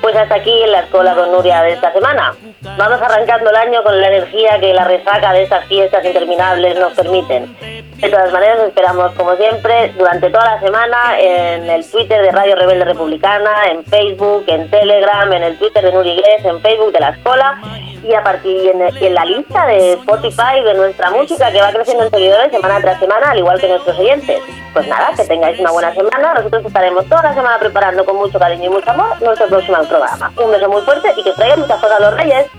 [0.01, 2.35] Pues hasta aquí en la escuela con Nuria de esta semana.
[2.77, 6.93] Vamos arrancando el año con la energía que la resaca de estas fiestas interminables nos
[6.93, 7.57] permiten.
[8.05, 12.55] De todas maneras, esperamos, como siempre, durante toda la semana en el Twitter de Radio
[12.55, 17.00] Rebelde Republicana, en Facebook, en Telegram, en el Twitter de Nuri Iglesias, en Facebook de
[17.00, 17.59] La Escola
[18.02, 22.11] y a partir en, la lista de Spotify de nuestra música que va creciendo en
[22.11, 24.38] seguidores semana tras semana, al igual que nuestros oyentes.
[24.74, 26.34] Pues nada, que tengáis una buena semana.
[26.34, 30.30] Nosotros estaremos toda la semana preparando con mucho cariño y mucho amor nuestro próximo programa.
[30.36, 32.50] Un beso muy fuerte y que os traigan muchas cosas a los reyes.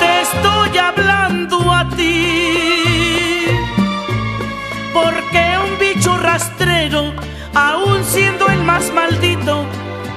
[0.00, 3.25] Te estoy hablando a ti
[4.96, 7.12] porque un bicho rastrero,
[7.54, 9.66] aún siendo el más maldito,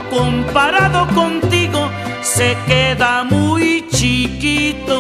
[0.10, 1.90] comparado contigo,
[2.22, 5.00] se queda muy chiquito.